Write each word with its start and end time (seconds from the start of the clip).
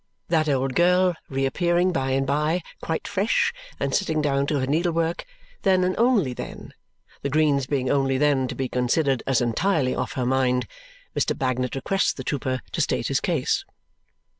That 0.29 0.49
old 0.49 0.73
girl 0.73 1.13
reappearing 1.29 1.91
by 1.93 2.09
and 2.09 2.25
by, 2.25 2.63
quite 2.81 3.07
fresh, 3.07 3.53
and 3.79 3.93
sitting 3.93 4.19
down 4.19 4.47
to 4.47 4.57
her 4.59 4.65
needlework, 4.65 5.25
then 5.61 5.83
and 5.83 5.95
only 5.95 6.33
then 6.33 6.73
the 7.21 7.29
greens 7.29 7.67
being 7.67 7.91
only 7.91 8.17
then 8.17 8.47
to 8.47 8.55
be 8.55 8.67
considered 8.67 9.21
as 9.27 9.41
entirely 9.41 9.93
off 9.93 10.13
her 10.13 10.25
mind 10.25 10.65
Mr. 11.15 11.37
Bagnet 11.37 11.75
requests 11.75 12.13
the 12.13 12.23
trooper 12.23 12.61
to 12.71 12.81
state 12.81 13.09
his 13.09 13.19
case. 13.19 13.63